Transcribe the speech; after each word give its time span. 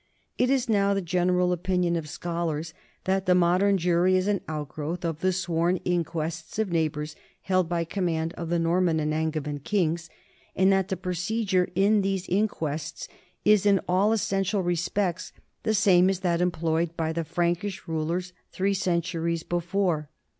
It 0.39 0.49
is 0.49 0.67
now 0.67 0.95
the 0.95 1.01
general 1.03 1.51
opinion 1.53 1.95
of 1.95 2.09
scholars 2.09 2.73
that 3.03 3.27
the 3.27 3.35
modern 3.35 3.77
jury 3.77 4.17
is 4.17 4.27
an 4.27 4.41
outgrowth 4.47 5.05
of 5.05 5.19
the 5.21 5.31
sworn 5.31 5.77
inquests 5.85 6.57
of 6.57 6.71
neighbors 6.71 7.15
held 7.43 7.69
by 7.69 7.83
command 7.83 8.33
of 8.33 8.49
the 8.49 8.57
Norman 8.57 8.99
and 8.99 9.13
Angevin 9.13 9.59
kings, 9.59 10.09
and 10.55 10.73
that 10.73 10.87
the 10.87 10.97
procedure 10.97 11.69
in 11.75 12.01
these 12.01 12.27
inquests 12.27 13.09
is 13.45 13.63
in 13.63 13.79
all 13.87 14.11
essen 14.11 14.43
tial 14.43 14.65
respects 14.65 15.33
the 15.61 15.75
same 15.75 16.09
as 16.09 16.21
that 16.21 16.41
employed 16.41 16.97
by 16.97 17.13
the 17.13 17.23
Prankish 17.23 17.87
rulers 17.87 18.33
three 18.51 18.73
centuries 18.73 19.43
before. 19.43 20.09